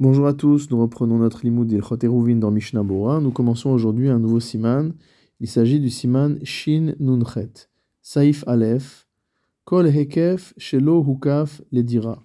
[0.00, 3.20] Bonjour à tous, nous reprenons notre limoud d'Ilchot Eruvin dans Mishnah Bora.
[3.20, 4.94] Nous commençons aujourd'hui un nouveau siman.
[5.40, 7.68] Il s'agit du siman Shin Nunchet.
[8.00, 9.06] Saif Aleph.
[9.66, 12.22] Kol Hekef Shelo Hukaf Ledira.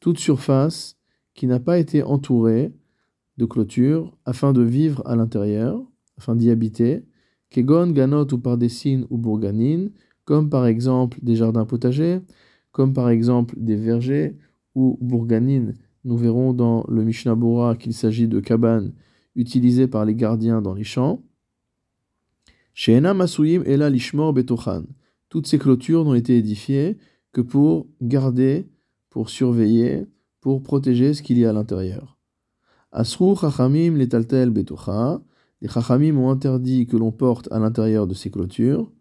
[0.00, 0.96] Toute surface
[1.34, 2.72] qui n'a pas été entourée
[3.36, 5.82] de clôture afin de vivre à l'intérieur,
[6.16, 7.04] afin d'y habiter.
[7.50, 9.88] Kegon Ganot ou Pardesin ou Bourganin,
[10.24, 12.22] comme par exemple des jardins potagers,
[12.72, 14.38] comme par exemple des vergers
[14.74, 15.74] ou Bourganin
[16.04, 18.92] nous verrons dans le Mishnah Bora qu'il s'agit de cabanes
[19.34, 21.22] utilisées par les gardiens dans les champs.
[22.76, 24.84] Lishmor Betochan.
[25.28, 26.98] Toutes ces clôtures n'ont été édifiées
[27.32, 28.68] que pour garder,
[29.10, 30.06] pour surveiller,
[30.40, 32.18] pour protéger ce qu'il y a à l'intérieur.
[32.92, 35.20] Asru Chachamim Letaltel Betocha.
[35.60, 38.92] Les Chachamim ont interdit que l'on porte à l'intérieur de ces clôtures.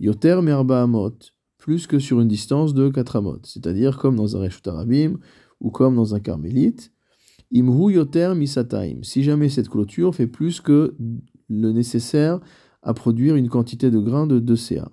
[0.00, 1.16] Yoter Merba Amot.
[1.56, 3.38] Plus que sur une distance de 4 amot.
[3.44, 5.18] C'est-à-dire comme dans un Reshut Arabim
[5.60, 6.92] ou comme dans un carmélite,
[7.52, 9.02] yoter misataim.
[9.02, 10.94] Si jamais cette clôture fait plus que
[11.48, 12.40] le nécessaire
[12.82, 14.90] à produire une quantité de grains de 2 CA.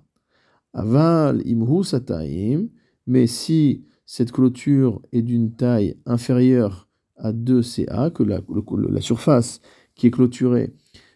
[0.74, 2.68] Aval imhu sataim,
[3.06, 8.40] mais si cette clôture est d'une taille inférieure à 2 CA, que la,
[9.00, 9.60] surface
[9.94, 10.74] qui est clôturée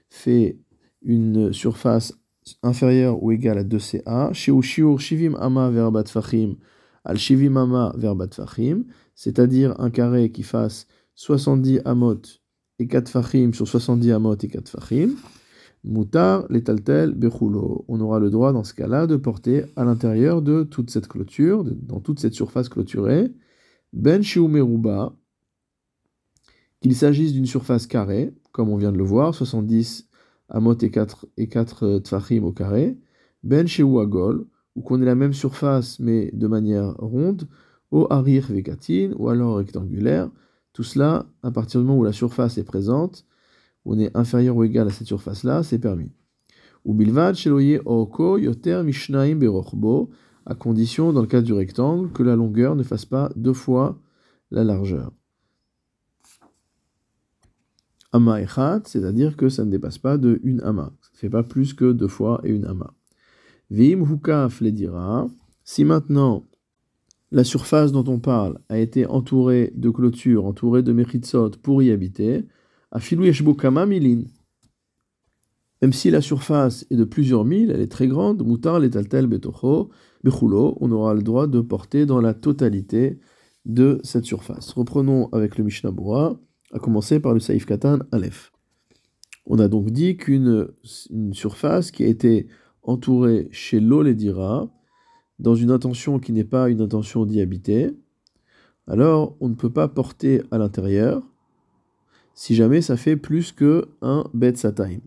[0.08, 0.58] fait
[1.02, 2.14] une surface
[2.62, 6.56] inférieure ou égale à 2 CA, shiur shivim ama verbat fachim
[7.04, 8.84] al shivim ama verbat fachim,
[9.22, 12.22] c'est-à-dire un carré qui fasse 70 amot
[12.80, 15.10] et 4 fachim sur 70 amot et 4 fachim,
[15.84, 17.84] mutar letaltel bechulo.
[17.86, 21.62] On aura le droit dans ce cas-là de porter à l'intérieur de toute cette clôture,
[21.62, 23.32] dans toute cette surface clôturée,
[23.92, 25.14] ben meruba,
[26.80, 30.08] qu'il s'agisse d'une surface carrée, comme on vient de le voir, 70
[30.48, 32.98] amot et 4, et 4 tfachim au carré,
[33.44, 33.68] ben
[34.00, 37.46] agol, ou qu'on ait la même surface mais de manière ronde,
[38.10, 40.30] harir vekatin, ou alors rectangulaire.
[40.72, 43.26] Tout cela, à partir du moment où la surface est présente,
[43.84, 46.12] on est inférieur ou égal à cette surface-là, c'est permis.
[46.84, 50.10] Ou bilvad sheloye oko yoter mishnaim berochbo,
[50.46, 54.00] à condition, dans le cas du rectangle, que la longueur ne fasse pas deux fois
[54.50, 55.12] la largeur.
[58.12, 60.92] Ama echat, c'est-à-dire que ça ne dépasse pas de une ama.
[61.00, 62.92] Ça ne fait pas plus que deux fois et une ama.
[63.70, 65.26] Vim hukaf les dira.
[65.64, 66.44] Si maintenant
[67.32, 71.90] la surface dont on parle a été entourée de clôtures, entourée de mechitsot pour y
[71.90, 72.44] habiter,
[72.92, 73.00] à
[73.58, 74.24] kama milin.
[75.80, 79.88] Même si la surface est de plusieurs milles, elle est très grande, mutar letaltel betocho,
[80.22, 83.18] bechulo, on aura le droit de porter dans la totalité
[83.64, 84.70] de cette surface.
[84.72, 85.90] Reprenons avec le Mishnah
[86.72, 88.52] à commencer par le Saif Katan Aleph.
[89.46, 90.68] On a donc dit qu'une
[91.32, 92.46] surface qui a été
[92.82, 94.70] entourée chez l'Oledira,
[95.42, 97.90] dans une intention qui n'est pas une intention d'y habiter,
[98.86, 101.22] alors on ne peut pas porter à l'intérieur
[102.34, 105.00] si jamais ça fait plus que un bet sataim.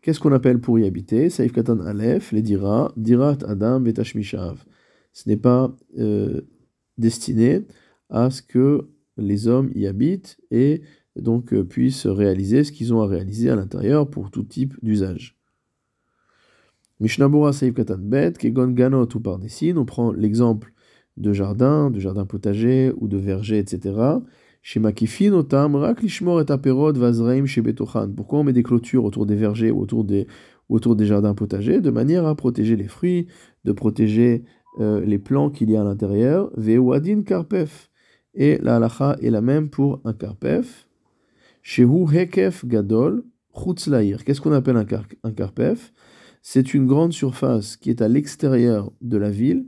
[0.00, 1.28] Qu'est-ce qu'on appelle pour y habiter?
[1.28, 4.64] Saif katan alef, les dira, dirat adam betashmishav.
[5.12, 6.42] Ce n'est pas euh,
[6.96, 7.66] destiné
[8.10, 10.82] à ce que les hommes y habitent et
[11.16, 15.36] donc euh, puissent réaliser ce qu'ils ont à réaliser à l'intérieur pour tout type d'usage.
[17.04, 20.72] Mishnabura Saïf Katan Bet, Kegon Ganot ou par on prend l'exemple
[21.18, 23.92] de jardin, de jardin potager ou de verger, etc.
[28.16, 30.26] Pourquoi on met des clôtures autour des vergers ou autour des,
[30.70, 33.26] autour des jardins potagers De manière à protéger les fruits,
[33.66, 34.44] de protéger
[34.80, 36.50] euh, les plants qu'il y a à l'intérieur?
[36.56, 37.90] Ve'uadin Karpef.
[38.32, 40.88] Et la halacha est la même pour un Karpef.
[41.60, 43.24] Shehu Hekef Gadol.
[43.54, 45.92] Qu'est-ce qu'on appelle un Karpef?
[46.46, 49.64] C'est une grande surface qui est à l'extérieur de la ville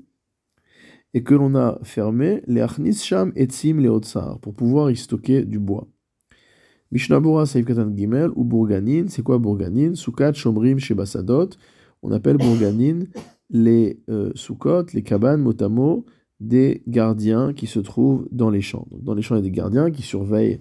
[1.14, 3.88] et que l'on a fermé les Achnis Sham Etzim les
[4.42, 5.88] pour pouvoir y stocker du bois.
[6.92, 9.94] Mishnabura Saif Katan Gimel ou Bourganin, c'est quoi Bourganin?
[9.94, 11.48] Sukat Shomrim Shebasadot,
[12.02, 13.06] on appelle Bourganin
[13.48, 14.32] les euh,
[14.92, 16.04] les cabanes motamo
[16.40, 18.86] des gardiens qui se trouvent dans les champs.
[18.90, 20.60] dans les champs, il y a des gardiens qui surveillent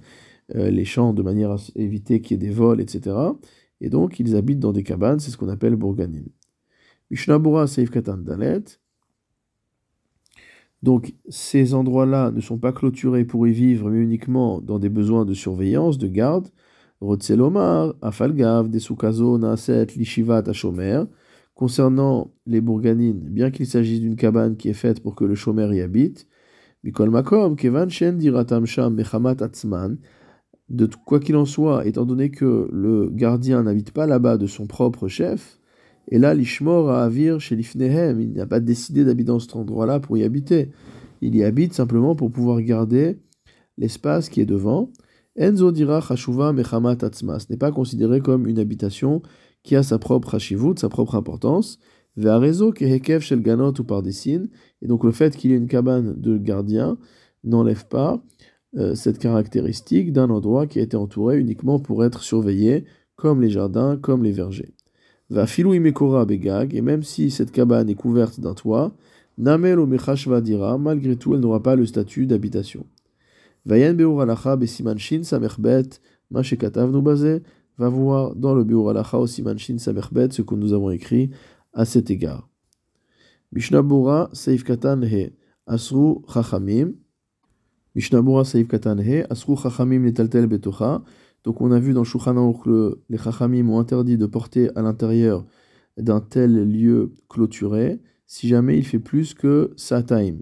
[0.55, 3.17] euh, les champs de manière à éviter qu'il y ait des vols, etc.
[3.81, 6.25] Et donc, ils habitent dans des cabanes, c'est ce qu'on appelle Bourganim.
[7.11, 8.63] Mishnabura Seif Katan Dalet.
[10.81, 15.25] Donc, ces endroits-là ne sont pas clôturés pour y vivre, mais uniquement dans des besoins
[15.25, 16.49] de surveillance, de garde.
[17.01, 21.03] Rotzelomar, Afalgav, Desukazo, Naaset, Lishivat, Ashomer.
[21.53, 25.73] Concernant les bourganines, bien qu'il s'agisse d'une cabane qui est faite pour que le chômeur
[25.73, 26.27] y habite,
[26.83, 28.17] Mikol Makom, Kevan Shen
[28.91, 29.97] Mechamat Atzman,
[30.69, 34.65] de quoi qu'il en soit, étant donné que le gardien n'habite pas là-bas de son
[34.65, 35.59] propre chef,
[36.09, 39.99] et là, l'Ishmor à Avir chez l'Ifnehem, il n'a pas décidé d'habiter dans cet endroit-là
[39.99, 40.69] pour y habiter.
[41.21, 43.17] Il y habite simplement pour pouvoir garder
[43.77, 44.91] l'espace qui est devant.
[45.35, 47.39] Enzo dira chashuva mechamat atzma.
[47.39, 49.21] Ce n'est pas considéré comme une habitation
[49.63, 51.79] qui a sa propre hashivut, sa propre importance.
[52.17, 56.13] Ve'arezo kehekev shel ganot ou par Et donc le fait qu'il y ait une cabane
[56.21, 56.97] de gardien
[57.43, 58.23] n'enlève pas
[58.95, 62.85] cette caractéristique d'un endroit qui a été entouré uniquement pour être surveillé,
[63.15, 64.73] comme les jardins, comme les vergers.
[65.29, 68.95] Va filou imekora begag, et même si cette cabane est couverte d'un toit,
[69.37, 69.87] namel o
[70.41, 72.85] dira, malgré tout elle n'aura pas le statut d'habitation.
[73.65, 75.99] Vayen beur alacha besiman shin samerbet,
[76.29, 77.41] mashekatav bazé,
[77.77, 81.31] va voir dans le beur alacha au siman shin samerbet ce que nous avons écrit
[81.73, 82.47] à cet égard.
[84.33, 84.63] Seif
[85.03, 85.31] He
[85.65, 86.93] Asru Chachamim.
[87.95, 91.01] Mishnabura Seif Katan He Asru Chachamim Netaltel Betocha.
[91.45, 95.45] Donc on a vu dans Shulchan que les Chachamim ont interdit de porter à l'intérieur
[95.97, 100.39] d'un tel lieu clôturé si jamais il fait plus que Sataim.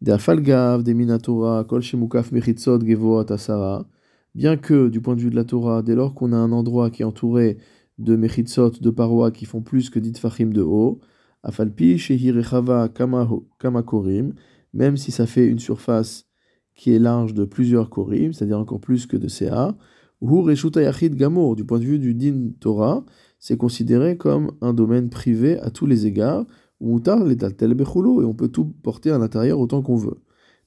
[0.00, 3.86] Des Afalgav, des Minatora, Kol Shemukaf Mechitzot Gevoat Asara.
[4.34, 6.88] Bien que, du point de vue de la Torah, dès lors qu'on a un endroit
[6.88, 7.58] qui est entouré
[7.98, 11.00] de mechitzot, de parois qui font plus que dit fachim de haut,
[11.42, 14.32] afalpi shehirechava kamakorim,
[14.72, 16.29] même si ça fait une surface
[16.74, 19.76] qui est large de plusieurs korim, c'est-à-dire encore plus que de CA,
[20.20, 23.04] ou reshuta yachid du point de vue du din Torah,
[23.38, 26.46] c'est considéré comme un domaine privé à tous les égards,
[26.80, 30.20] ou mutar letaltel bechulo, et on peut tout porter à l'intérieur autant qu'on veut.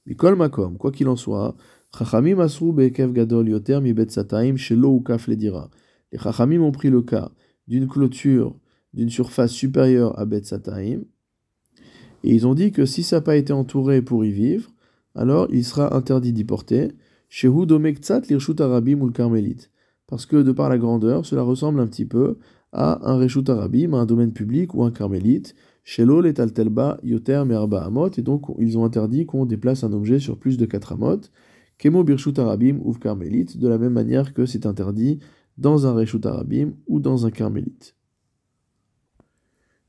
[0.06, 1.56] Mikol makom, quoi qu'il en soit,
[1.96, 5.70] chachamim asru bekev gadol yoter mi sataim shelo ledira.
[6.12, 7.32] Les Chachamim ont pris le cas
[7.66, 8.54] d'une clôture
[8.94, 11.00] d'une surface supérieure à Bet Sataim,
[12.22, 14.70] et ils ont dit que si ça n'a pas été entouré pour y vivre,
[15.14, 16.92] alors il sera interdit d'y porter.
[17.28, 19.70] Chez Domektsat l'Irshut Arabim ou le Carmélite.
[20.06, 22.38] Parce que de par la grandeur, cela ressemble un petit peu
[22.72, 25.54] à un Reshut Arabim, un domaine public ou un Carmélite.
[25.82, 29.92] Chez l'eau, les Taltelba, Yoter, Merba Amot, et donc ils ont interdit qu'on déplace un
[29.92, 31.20] objet sur plus de 4 Amot.
[31.78, 35.18] Kemo Birshut Arabim ou Carmélite, de la même manière que c'est interdit
[35.58, 37.96] dans un Reshut Arabim ou dans un Carmélite.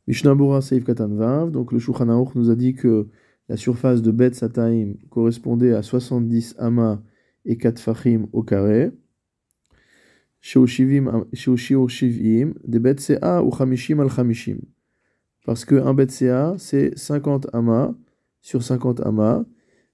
[0.07, 3.07] Mishnabura Seif Katan donc le Shulchan nous a dit que
[3.49, 7.01] la surface de Bet Sataim correspondait à 70 amas
[7.45, 8.91] et 4 fachim au carré.
[12.79, 14.57] Bet Sea ou al.
[15.45, 17.93] Parce que un Bet Sea, c'est 50 amas
[18.41, 19.45] sur 50 amas.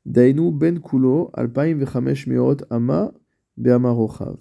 [0.05, 3.13] Dainu ben kulo alpaim vechamesh meot ama
[3.57, 4.37] be'amarochav.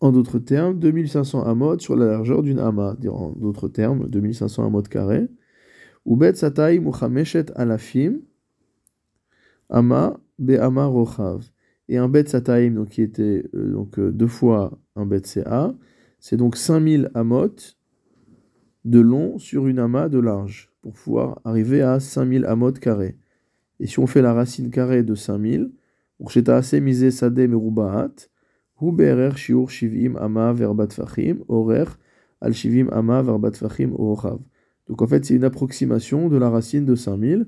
[0.00, 2.96] En d'autres termes, 2500 amot sur la largeur d'une ama.
[3.06, 5.28] En d'autres termes, 2500 amot carrés.
[6.04, 8.22] Ou bet satay muhameshet alafim
[9.68, 11.50] ama be ama rochav.
[11.88, 15.74] Et un bet sataim, donc, qui était euh, donc, euh, deux fois un bet ca,
[16.20, 17.56] c'est donc 5000 amot
[18.84, 23.16] de long sur une ama de large, pour pouvoir arriver à 5000 amot carrés.
[23.80, 25.72] Et si on fait la racine carrée de 5000,
[26.20, 28.28] ursheta assez misé sade merubaat,
[34.90, 37.46] donc en fait, c'est une approximation de la racine de 5000.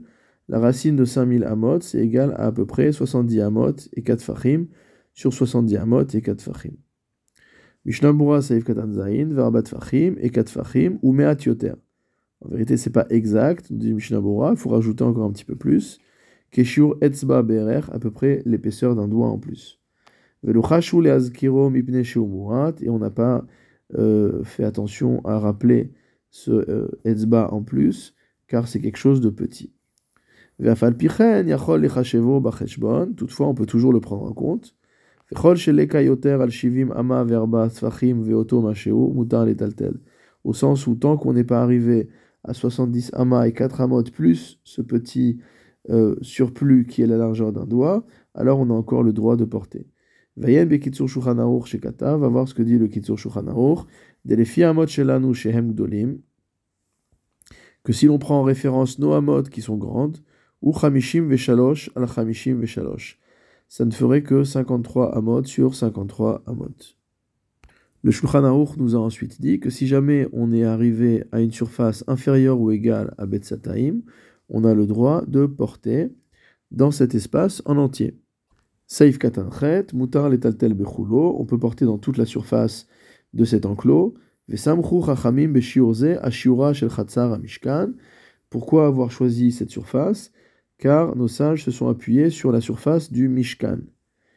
[0.49, 4.23] La racine de 5000 amot, c'est égal à à peu près 70 amot et 4
[4.23, 4.67] fachim
[5.13, 6.75] sur 70 amot et 4 fachim.
[7.85, 11.73] Mishnabura saif katan zain, verbat fachim et 4 fachim ou meat yoter.
[12.43, 15.57] En vérité, c'est pas exact, on dit Mishnabura, il faut rajouter encore un petit peu
[15.57, 15.99] plus.
[16.53, 19.81] Keshur etzba berer, à peu près l'épaisseur d'un doigt en plus.
[20.45, 20.51] Et
[22.89, 23.45] on n'a pas
[23.99, 25.93] euh, fait attention à rappeler
[26.33, 28.15] ce euh, etzba en plus,
[28.49, 29.73] car c'est quelque chose de petit.
[33.17, 34.75] Toutefois, on peut toujours le prendre en compte.
[40.45, 42.09] Au sens où tant qu'on n'est pas arrivé
[42.45, 45.39] à 70 amas et 4 amot plus ce petit
[45.91, 49.45] euh, surplus qui est la largeur d'un doigt, alors on a encore le droit de
[49.45, 49.87] porter.
[50.41, 53.87] Shulchan aruch va voir ce que dit le kitsur shulchan aruch,
[54.89, 56.23] shelanu
[57.85, 60.19] que si l'on prend en référence nos amot qui sont grandes,
[60.63, 63.19] ou chamishim al chamishim veshalosh,
[63.69, 66.97] ça ne ferait que 53 amot sur 53 amot.
[68.05, 72.05] Le Shulchan nous a ensuite dit que si jamais on est arrivé à une surface
[72.09, 74.01] inférieure ou égale à Betsataim,
[74.49, 76.13] on a le droit de porter
[76.71, 78.22] dans cet espace en entier.
[78.93, 82.87] Saif katanchet, mutar bechulo, on peut porter dans toute la surface
[83.33, 84.13] de cet enclos.
[84.49, 85.55] Vesamchu chachamim
[86.21, 87.95] ashiura shel chatzar mishkan.
[88.51, 90.31] Pourquoi avoir choisi cette surface?
[90.77, 93.79] Car nos sages se sont appuyés sur la surface du Mishkan.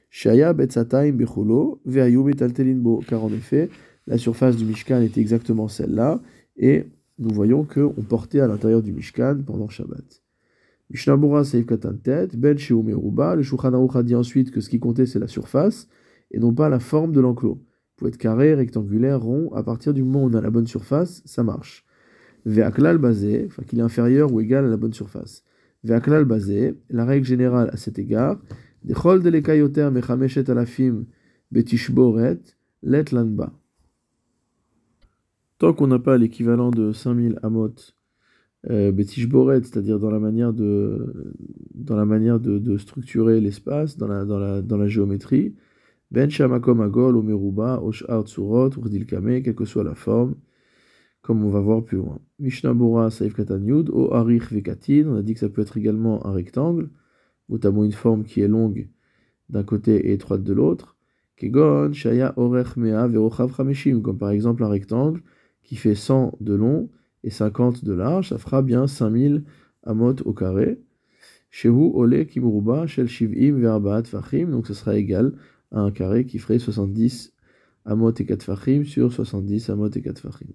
[0.10, 2.24] Shaya betzataim bechulo veayu
[2.76, 3.04] bo.
[3.06, 3.70] Car en effet,
[4.08, 6.22] la surface du Mishkan était exactement celle-là,
[6.56, 6.86] et
[7.20, 10.25] nous voyons qu'on portait à l'intérieur du Mishkan pendant Shabbat.
[10.90, 13.36] Mishnabura Ben.
[13.36, 15.88] Le Shulchan dit ensuite que ce qui comptait c'est la surface
[16.32, 17.62] et non pas la forme de l'enclos.
[17.64, 19.52] Il peut être carré, rectangulaire, rond.
[19.54, 21.86] À partir du moment où on a la bonne surface, ça marche.
[22.46, 25.44] Ve'aklal basé, enfin qu'il est inférieur ou égal à la bonne surface.
[25.84, 28.40] Ve'aklal basé, la règle générale à cet égard,
[28.84, 31.06] Dechol de lekayoter mechameshet alafim
[31.52, 32.40] betishboret
[32.84, 33.52] let lanba.
[35.58, 37.74] Tant qu'on n'a pas l'équivalent de 5000 amot
[38.70, 41.34] euh, c'est-à-dire dans la manière de,
[41.74, 45.56] dans la manière de, structurer l'espace, dans la, dans, la, dans la géométrie,
[46.12, 50.36] ben shamakom agol, omeruba, oshar tsurot, urdilkame, quelle que soit la forme,
[51.22, 52.20] comme on va voir plus loin.
[52.40, 56.32] Mishnah Saif Katanyud, O Arich Vekatin, on a dit que ça peut être également un
[56.32, 56.90] rectangle,
[57.50, 58.90] notamment une forme qui est longue
[59.50, 60.96] d'un côté et étroite de l'autre.
[61.38, 63.52] Kegon, Shaya Orech Mea Verochav
[64.02, 65.22] comme par exemple un rectangle
[65.64, 66.90] qui fait 100 de long
[67.26, 69.44] et 50 de large, ça fera bien 5000
[69.84, 70.80] amot au carré.
[71.50, 75.34] Shehu Ole Kimuruba Shel Shivim Verbaat Fachim, donc ce sera égal
[75.72, 77.34] à un carré qui ferait 70
[77.86, 80.48] amot et 4 fachim sur 70 amot et 4 fachim.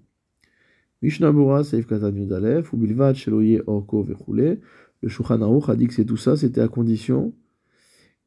[1.01, 4.61] Mishnabura Seif Katan Yudalef, ou Bilvad Sheloye Orko Vechule.
[5.01, 7.33] Le Shulchan Aruch a dit que c'est tout ça, c'était à condition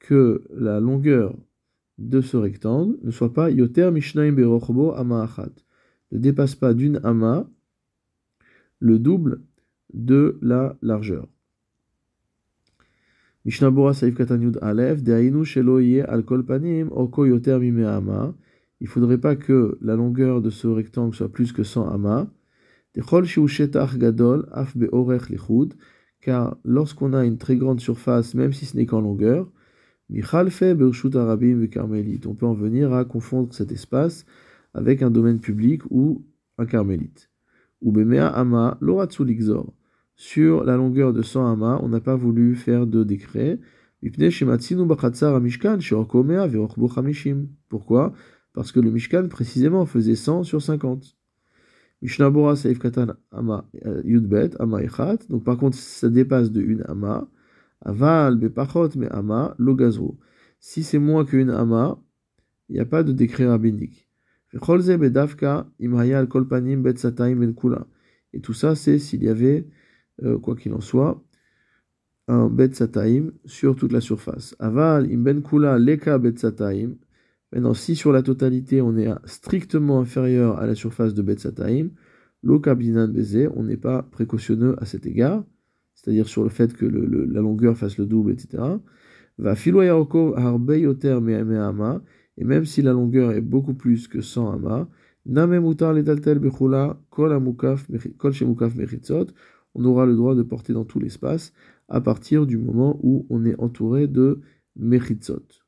[0.00, 1.34] que la longueur
[1.98, 5.52] de ce rectangle ne soit pas Yoter Mishnaim Berochbo Ama Achat.
[6.12, 7.48] Ne dépasse pas d'une Ama
[8.84, 9.40] le double
[9.94, 11.26] de la largeur.
[13.46, 17.58] Mishnabura Saif Katanyud Alef, Deainu Sheloye Al Panim, Orko Yoter.
[17.62, 22.28] Il ne faudrait pas que la longueur de ce rectangle soit plus que 100 Ama
[26.20, 29.50] car lorsqu'on a une très grande surface, même si ce n'est qu'en longueur,
[30.10, 30.20] on
[32.34, 34.26] peut en venir à confondre cet espace
[34.74, 36.22] avec un domaine public ou
[36.58, 37.30] un carmélite.
[37.82, 38.78] Ou ama
[40.16, 43.60] Sur la longueur de 100 ama, on n'a pas voulu faire de décret.
[47.68, 48.12] Pourquoi?
[48.52, 51.16] Parce que le Mishkan précisément faisait 100 sur 50.
[52.02, 55.18] Mishnabura Saif Katan Ama euh, Yudbet, Ama Echat.
[55.30, 57.28] Donc par contre, ça dépasse de une Ama.
[57.80, 60.18] Aval Bepachot me Ama Logazro.
[60.60, 61.98] Si c'est moins qu'une Ama,
[62.68, 64.08] il n'y a pas de décret rabbinique.
[66.78, 67.86] Ben.
[68.32, 69.66] Et tout ça, c'est s'il y avait,
[70.22, 71.22] euh, quoi qu'il en soit,
[72.26, 74.56] un Bet Sataim sur toute la surface.
[74.58, 76.96] Aval Im Ben Kula Leka Bet Sataim.
[77.54, 81.90] Maintenant, si sur la totalité on est strictement inférieur à la surface de Betsataim,
[82.42, 83.12] l'Okabinan
[83.54, 85.44] on n'est pas précautionneux à cet égard,
[85.94, 88.60] c'est-à-dire sur le fait que la longueur fasse le double, etc.
[89.38, 91.20] Va filoyaroko harbeyoter
[92.38, 94.88] et même si la longueur est beaucoup plus que 100 ama,
[95.26, 97.30] namemutar letaltel bechula kol
[98.32, 99.26] shemukaf mechitzot,
[99.74, 101.52] on aura le droit de porter dans tout l'espace
[101.88, 104.40] à partir du moment où on est entouré de
[104.76, 105.63] mechitzot.